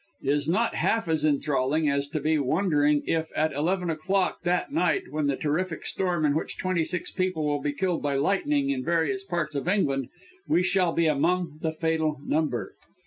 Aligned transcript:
is 0.23 0.49
not 0.49 0.73
half 0.73 1.07
as 1.07 1.23
enthralling 1.23 1.87
as 1.87 2.07
to 2.07 2.19
be 2.19 2.39
wondering 2.39 3.03
if, 3.05 3.29
at 3.35 3.53
eleven 3.53 3.87
o'clock 3.87 4.41
that 4.41 4.71
night, 4.71 5.03
when 5.11 5.27
the 5.27 5.35
terrific 5.35 5.85
storm 5.85 6.25
in 6.25 6.33
which 6.33 6.57
twenty 6.57 6.83
six 6.83 7.11
people 7.11 7.45
will 7.45 7.61
be 7.61 7.71
killed 7.71 8.01
by 8.01 8.15
lightning 8.15 8.71
in 8.71 8.83
various 8.83 9.23
parts 9.23 9.53
of 9.53 9.67
England, 9.67 10.09
we 10.47 10.63
shall 10.63 10.91
be 10.91 11.05
among 11.05 11.59
the 11.61 11.71
fatal 11.71 12.19
number. 12.25 12.73